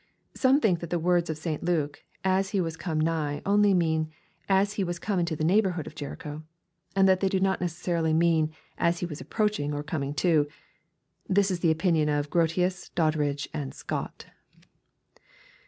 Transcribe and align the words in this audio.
Some 0.33 0.59
think 0.59 0.79
that 0.79 0.89
the 0.89 0.97
words 0.97 1.29
of 1.29 1.37
St. 1.37 1.61
Luke," 1.63 2.01
as 2.39 2.49
He 2.49 2.59
was 2.59 2.75
come 2.75 2.99
nigh," 2.99 3.43
only 3.45 3.71
mean," 3.75 4.09
as 4.61 4.73
He 4.73 4.83
was 4.83 4.97
in 4.97 5.23
the 5.25 5.43
neighborhood 5.43 5.85
of 5.85 5.93
Jericho, 5.93 6.41
and 6.95 7.07
that 7.07 7.19
they 7.19 7.29
do 7.29 7.39
not 7.39 7.61
necessarily 7.61 8.11
mean," 8.11 8.51
as 8.79 8.97
He 9.01 9.05
was 9.05 9.21
approaching, 9.21 9.75
or 9.75 9.83
coming 9.83 10.15
to." 10.15 10.47
This 11.29 11.51
is 11.51 11.59
the 11.59 11.69
opinion 11.69 12.09
of 12.09 12.31
Grotius, 12.31 12.89
Doddridge, 12.95 13.47
and 13.53 13.75
Scott. 13.75 14.25